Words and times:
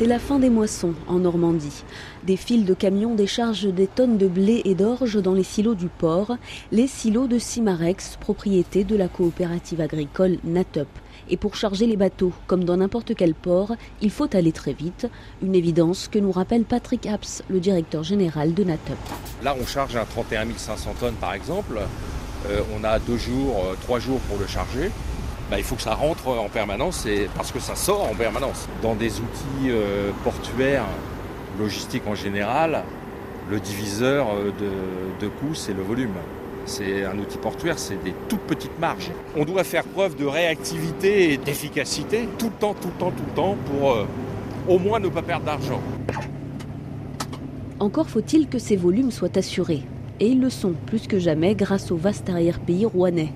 C'est 0.00 0.06
la 0.06 0.18
fin 0.18 0.38
des 0.38 0.48
moissons 0.48 0.94
en 1.08 1.18
Normandie. 1.18 1.84
Des 2.24 2.38
files 2.38 2.64
de 2.64 2.72
camions 2.72 3.14
déchargent 3.14 3.70
des 3.70 3.86
tonnes 3.86 4.16
de 4.16 4.28
blé 4.28 4.62
et 4.64 4.74
d'orge 4.74 5.20
dans 5.20 5.34
les 5.34 5.42
silos 5.42 5.74
du 5.74 5.88
port, 5.88 6.38
les 6.72 6.86
silos 6.86 7.26
de 7.26 7.38
Simarex, 7.38 8.16
propriété 8.18 8.82
de 8.84 8.96
la 8.96 9.08
coopérative 9.08 9.82
agricole 9.82 10.38
Natop. 10.42 10.88
Et 11.28 11.36
pour 11.36 11.54
charger 11.54 11.86
les 11.86 11.98
bateaux, 11.98 12.32
comme 12.46 12.64
dans 12.64 12.78
n'importe 12.78 13.14
quel 13.14 13.34
port, 13.34 13.76
il 14.00 14.10
faut 14.10 14.34
aller 14.34 14.52
très 14.52 14.72
vite. 14.72 15.06
Une 15.42 15.54
évidence 15.54 16.08
que 16.08 16.18
nous 16.18 16.32
rappelle 16.32 16.64
Patrick 16.64 17.04
Apps, 17.04 17.42
le 17.50 17.60
directeur 17.60 18.02
général 18.02 18.54
de 18.54 18.64
Natop. 18.64 18.96
Là, 19.42 19.54
on 19.60 19.66
charge 19.66 19.96
un 19.96 20.06
31 20.06 20.46
500 20.56 20.94
tonnes 20.98 21.14
par 21.16 21.34
exemple. 21.34 21.78
Euh, 22.48 22.62
on 22.74 22.84
a 22.84 22.98
deux 23.00 23.18
jours, 23.18 23.66
euh, 23.66 23.76
trois 23.82 23.98
jours 23.98 24.20
pour 24.20 24.38
le 24.38 24.46
charger. 24.46 24.90
Bah, 25.50 25.58
il 25.58 25.64
faut 25.64 25.74
que 25.74 25.82
ça 25.82 25.94
rentre 25.94 26.28
en 26.28 26.48
permanence 26.48 27.06
et 27.06 27.28
parce 27.34 27.50
que 27.50 27.58
ça 27.58 27.74
sort 27.74 28.08
en 28.08 28.14
permanence. 28.14 28.68
Dans 28.82 28.94
des 28.94 29.18
outils 29.18 29.68
euh, 29.68 30.12
portuaires, 30.22 30.84
logistiques 31.58 32.06
en 32.06 32.14
général, 32.14 32.84
le 33.50 33.58
diviseur 33.58 34.28
de, 34.36 35.24
de 35.24 35.28
coût, 35.28 35.54
c'est 35.54 35.72
le 35.72 35.82
volume. 35.82 36.14
C'est 36.66 37.04
un 37.04 37.18
outil 37.18 37.38
portuaire, 37.38 37.80
c'est 37.80 38.00
des 38.04 38.14
toutes 38.28 38.42
petites 38.42 38.78
marges. 38.78 39.10
On 39.36 39.44
doit 39.44 39.64
faire 39.64 39.82
preuve 39.82 40.14
de 40.14 40.24
réactivité 40.24 41.32
et 41.32 41.36
d'efficacité 41.36 42.28
tout 42.38 42.46
le 42.46 42.52
temps, 42.52 42.74
tout 42.80 42.88
le 42.88 43.00
temps, 43.00 43.10
tout 43.10 43.24
le 43.26 43.34
temps 43.34 43.56
pour 43.66 44.06
au 44.68 44.78
moins 44.78 45.00
ne 45.00 45.08
pas 45.08 45.22
perdre 45.22 45.46
d'argent. 45.46 45.80
Encore 47.80 48.08
faut-il 48.08 48.46
que 48.46 48.58
ces 48.58 48.76
volumes 48.76 49.10
soient 49.10 49.36
assurés. 49.36 49.82
Et 50.20 50.28
ils 50.28 50.40
le 50.40 50.50
sont 50.50 50.74
plus 50.86 51.06
que 51.06 51.18
jamais 51.18 51.54
grâce 51.54 51.90
au 51.90 51.96
vaste 51.96 52.28
arrière-pays 52.28 52.84
rouennais. 52.84 53.32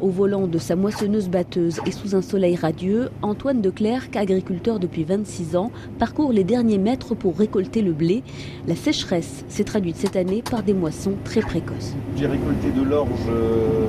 Au 0.00 0.10
volant 0.10 0.46
de 0.46 0.58
sa 0.58 0.76
moissonneuse 0.76 1.28
batteuse 1.30 1.80
et 1.86 1.90
sous 1.90 2.14
un 2.14 2.22
soleil 2.22 2.54
radieux, 2.54 3.08
Antoine 3.22 3.62
de 3.62 3.70
Clercq, 3.70 4.14
agriculteur 4.16 4.78
depuis 4.78 5.04
26 5.04 5.56
ans, 5.56 5.70
parcourt 5.98 6.32
les 6.32 6.44
derniers 6.44 6.78
mètres 6.78 7.14
pour 7.14 7.38
récolter 7.38 7.80
le 7.80 7.92
blé. 7.92 8.22
La 8.68 8.76
sécheresse 8.76 9.44
s'est 9.48 9.64
traduite 9.64 9.96
cette 9.96 10.16
année 10.16 10.42
par 10.42 10.62
des 10.62 10.74
moissons 10.74 11.14
très 11.24 11.40
précoces. 11.40 11.94
J'ai 12.16 12.26
récolté 12.26 12.70
de 12.76 12.82
l'orge 12.82 13.10
euh, 13.30 13.86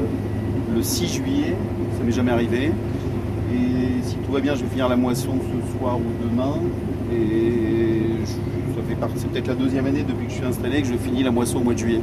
le 0.73 0.81
6 0.81 1.07
juillet, 1.13 1.55
ça 1.97 2.03
m'est 2.05 2.11
jamais 2.13 2.31
arrivé. 2.31 2.71
Et 3.51 4.03
si 4.03 4.15
tout 4.15 4.31
va 4.31 4.39
bien, 4.39 4.55
je 4.55 4.63
vais 4.63 4.69
finir 4.69 4.87
la 4.87 4.95
moisson 4.95 5.31
ce 5.31 5.77
soir 5.77 5.97
ou 5.97 6.29
demain. 6.29 6.55
Et 7.11 7.97
c'est 9.15 9.29
peut-être 9.29 9.47
la 9.47 9.55
deuxième 9.55 9.85
année 9.85 10.03
depuis 10.07 10.25
que 10.25 10.31
je 10.31 10.37
suis 10.37 10.45
installé 10.45 10.81
que 10.81 10.87
je 10.87 10.95
finis 10.95 11.23
la 11.23 11.31
moisson 11.31 11.59
au 11.59 11.63
mois 11.63 11.73
de 11.73 11.79
juillet. 11.79 12.01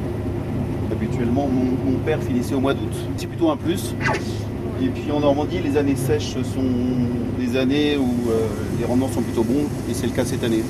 Habituellement, 1.04 1.48
mon, 1.48 1.98
père 1.98 2.22
finissait 2.22 2.54
au 2.54 2.60
mois 2.60 2.72
d'août. 2.72 2.92
C'est 3.18 3.26
plutôt 3.26 3.50
un 3.50 3.58
plus. 3.58 3.94
Et 4.82 4.88
puis 4.88 5.10
en 5.12 5.20
Normandie, 5.20 5.60
les 5.60 5.76
années 5.76 5.96
sèches 5.96 6.32
sont 6.32 6.64
des 7.38 7.58
années 7.58 7.98
où 7.98 8.30
euh, 8.30 8.48
les 8.78 8.86
rendements 8.86 9.10
sont 9.12 9.20
plutôt 9.20 9.44
bons, 9.44 9.66
et 9.88 9.92
c'est 9.92 10.06
le 10.06 10.12
cas 10.12 10.24
cette 10.24 10.42
année. 10.42 10.62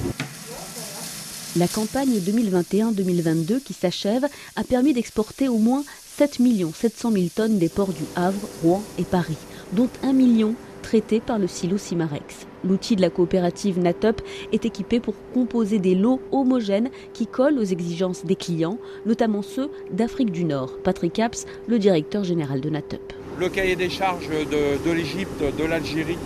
La 1.57 1.69
campagne 1.69 2.19
2021-2022 2.19 3.61
qui 3.61 3.75
s'achève 3.75 4.27
a 4.57 4.65
permis 4.65 4.93
d'exporter 4.93 5.49
au 5.49 5.59
moins 5.59 5.85
7 6.19 6.41
700 6.75 7.13
000 7.13 7.25
tonnes 7.35 7.59
des 7.59 7.69
ports 7.69 7.93
du 7.93 8.03
Havre, 8.17 8.49
Rouen 8.63 8.83
et 8.99 9.05
Paris, 9.05 9.39
dont 9.73 9.89
1 10.03 10.13
million 10.13 10.55
traités 10.85 11.21
par 11.21 11.39
le 11.39 11.47
silo 11.47 11.79
Simarex. 11.79 12.47
L'outil 12.63 12.95
de 12.95 13.01
la 13.01 13.09
coopérative 13.09 13.79
Natop 13.79 14.21
est 14.53 14.67
équipé 14.67 15.01
pour 15.01 15.15
composer 15.33 15.79
des 15.79 15.95
lots 15.95 16.21
homogènes 16.31 16.91
qui 17.15 17.27
collent 17.27 17.59
aux 17.59 17.65
exigences 17.65 18.27
des 18.27 18.37
clients, 18.37 18.79
notamment 19.07 19.41
ceux 19.41 19.71
d'Afrique 19.91 20.31
du 20.31 20.45
Nord. 20.45 20.77
Patrick 20.85 21.19
Apps, 21.19 21.47
le 21.69 21.79
directeur 21.79 22.23
général 22.23 22.61
de 22.61 22.69
Natop. 22.69 23.15
Le 23.39 23.49
cahier 23.49 23.77
des 23.77 23.89
charges 23.89 24.29
de, 24.29 24.93
l'Égypte, 24.93 25.43
de 25.59 25.65
l'Algérie, 25.65 26.19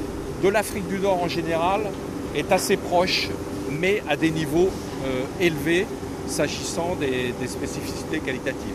de 0.42 0.48
l'Afrique 0.48 0.88
du 0.88 0.98
Nord 0.98 1.22
en 1.22 1.28
général 1.28 1.82
est 2.34 2.50
assez 2.50 2.76
proche, 2.76 3.28
mais 3.80 4.02
à 4.08 4.16
des 4.16 4.32
niveaux 4.32 4.70
euh, 5.06 5.22
élevés 5.40 5.86
s'agissant 6.26 6.96
des 7.00 7.46
spécificités 7.46 8.18
qualitatives. 8.18 8.74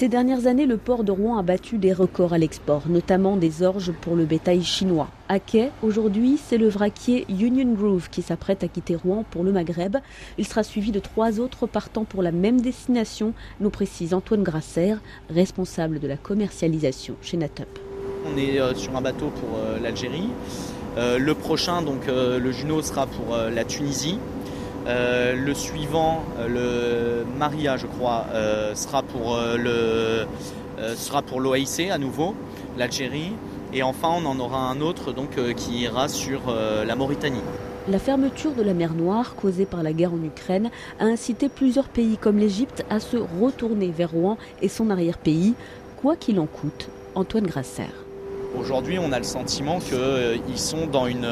Ces 0.00 0.08
dernières 0.08 0.46
années, 0.46 0.64
le 0.64 0.78
port 0.78 1.04
de 1.04 1.12
Rouen 1.12 1.36
a 1.36 1.42
battu 1.42 1.76
des 1.76 1.92
records 1.92 2.32
à 2.32 2.38
l'export, 2.38 2.84
notamment 2.88 3.36
des 3.36 3.62
orges 3.62 3.92
pour 3.92 4.16
le 4.16 4.24
bétail 4.24 4.64
chinois. 4.64 5.08
À 5.28 5.38
quai, 5.38 5.72
aujourd'hui, 5.82 6.38
c'est 6.42 6.56
le 6.56 6.70
vraquier 6.70 7.26
Union 7.28 7.70
Groove 7.74 8.08
qui 8.08 8.22
s'apprête 8.22 8.64
à 8.64 8.68
quitter 8.68 8.96
Rouen 8.96 9.26
pour 9.30 9.44
le 9.44 9.52
Maghreb. 9.52 9.98
Il 10.38 10.46
sera 10.46 10.62
suivi 10.62 10.90
de 10.90 11.00
trois 11.00 11.38
autres 11.38 11.66
partant 11.66 12.04
pour 12.04 12.22
la 12.22 12.32
même 12.32 12.62
destination, 12.62 13.34
nous 13.60 13.68
précise 13.68 14.14
Antoine 14.14 14.42
Grasser, 14.42 14.94
responsable 15.28 16.00
de 16.00 16.08
la 16.08 16.16
commercialisation 16.16 17.16
chez 17.20 17.36
Natop. 17.36 17.68
On 18.24 18.38
est 18.38 18.58
euh, 18.58 18.74
sur 18.74 18.96
un 18.96 19.02
bateau 19.02 19.28
pour 19.28 19.58
euh, 19.58 19.78
l'Algérie. 19.80 20.30
Euh, 20.96 21.18
le 21.18 21.34
prochain, 21.34 21.82
donc 21.82 22.06
le 22.06 22.52
Juno, 22.52 22.80
sera 22.80 23.06
pour 23.06 23.36
la 23.36 23.64
Tunisie. 23.64 24.18
Euh, 24.86 25.34
le 25.34 25.54
suivant, 25.54 26.22
euh, 26.38 27.24
le 27.24 27.38
Maria, 27.38 27.76
je 27.76 27.86
crois, 27.86 28.26
euh, 28.32 28.74
sera 28.74 29.02
pour 29.02 29.38
le 29.56 30.26
sera 30.96 31.20
pour 31.20 31.40
l'OAIC 31.40 31.90
à 31.90 31.98
nouveau, 31.98 32.34
l'Algérie. 32.78 33.32
Et 33.74 33.82
enfin, 33.82 34.08
on 34.16 34.24
en 34.24 34.40
aura 34.40 34.60
un 34.70 34.80
autre 34.80 35.12
donc 35.12 35.36
qui 35.54 35.82
ira 35.82 36.08
sur 36.08 36.40
la 36.86 36.96
Mauritanie. 36.96 37.42
La 37.86 37.98
fermeture 37.98 38.52
de 38.52 38.62
la 38.62 38.72
mer 38.72 38.94
Noire, 38.94 39.34
causée 39.34 39.66
par 39.66 39.82
la 39.82 39.92
guerre 39.92 40.14
en 40.14 40.24
Ukraine, 40.24 40.70
a 40.98 41.04
incité 41.04 41.50
plusieurs 41.50 41.88
pays 41.88 42.16
comme 42.16 42.38
l'Égypte 42.38 42.82
à 42.88 42.98
se 42.98 43.18
retourner 43.18 43.90
vers 43.90 44.12
Rouen 44.12 44.38
et 44.62 44.68
son 44.68 44.88
arrière-pays, 44.88 45.52
quoi 46.00 46.16
qu'il 46.16 46.40
en 46.40 46.46
coûte. 46.46 46.88
Antoine 47.14 47.46
Grasser. 47.46 47.90
Aujourd'hui, 48.58 48.98
on 48.98 49.12
a 49.12 49.18
le 49.18 49.24
sentiment 49.24 49.80
qu'ils 49.80 50.58
sont 50.58 50.86
dans 50.86 51.06
une 51.06 51.28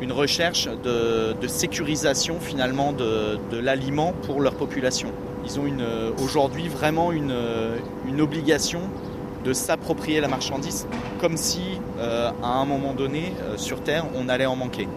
une 0.00 0.12
recherche 0.12 0.68
de, 0.84 1.34
sécurisation 1.46 2.38
finalement 2.40 2.92
de, 2.92 3.58
l'aliment 3.58 4.12
pour 4.22 4.40
leur 4.40 4.54
population. 4.54 5.08
Ils 5.44 5.60
ont 5.60 5.64
aujourd'hui 6.22 6.68
vraiment 6.68 7.12
une, 7.12 7.32
obligation 8.20 8.80
de 9.44 9.52
s'approprier 9.52 10.20
la 10.20 10.26
marchandise 10.26 10.88
comme 11.20 11.36
si 11.36 11.60
euh, 11.98 12.30
à 12.42 12.58
un 12.58 12.64
moment 12.64 12.94
donné 12.94 13.32
euh, 13.42 13.56
sur 13.56 13.80
Terre 13.80 14.04
on 14.16 14.28
allait 14.28 14.46
en 14.46 14.56
manquer. 14.56 14.88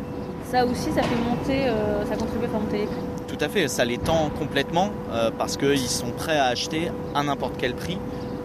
Ça 0.49 0.65
aussi 0.65 0.91
ça 0.91 1.03
fait 1.03 1.15
monter, 1.29 1.67
euh, 1.67 2.03
ça 2.05 2.15
contribue 2.15 2.45
à 2.45 2.47
faire 2.47 2.59
monter 2.59 2.77
les 2.79 2.85
prix. 2.85 2.95
Tout 3.27 3.37
à 3.45 3.49
fait, 3.49 3.67
ça 3.67 3.85
les 3.85 3.99
tend 3.99 4.31
complètement 4.39 4.89
parce 5.37 5.55
qu'ils 5.55 5.77
sont 5.77 6.09
prêts 6.11 6.37
à 6.37 6.45
acheter 6.45 6.89
à 7.13 7.21
n'importe 7.21 7.53
quel 7.59 7.75
prix 7.75 7.99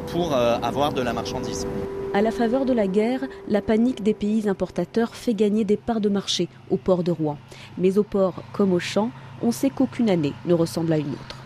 pour 0.09 0.35
avoir 0.35 0.93
de 0.93 1.01
la 1.01 1.15
marchandise. 1.15 1.67
À 2.15 2.23
la 2.23 2.31
faveur 2.31 2.65
de 2.65 2.73
la 2.73 2.87
guerre, 2.87 3.27
la 3.49 3.61
panique 3.61 4.05
des 4.05 4.15
pays 4.15 4.49
importateurs 4.49 5.17
fait 5.17 5.35
gagner 5.35 5.65
des 5.65 5.77
parts 5.77 6.01
de 6.01 6.09
marché 6.09 6.49
au 6.71 6.77
port 6.77 7.03
de 7.03 7.11
Rouen. 7.11 7.39
Mais 7.77 7.99
au 7.99 8.05
port 8.05 8.45
comme 8.53 8.73
au 8.73 8.79
champ, 8.79 9.11
on 9.43 9.51
sait 9.51 9.69
qu'aucune 9.69 10.09
année 10.09 10.33
ne 10.47 10.55
ressemble 10.55 10.93
à 10.93 10.99
une 10.99 11.11
autre. 11.11 11.44